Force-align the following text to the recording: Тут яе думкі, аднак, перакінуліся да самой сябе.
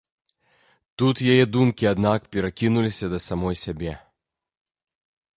Тут 1.01 1.15
яе 1.33 1.43
думкі, 1.57 1.85
аднак, 1.89 2.21
перакінуліся 2.35 3.05
да 3.11 3.19
самой 3.27 3.55
сябе. 3.65 3.93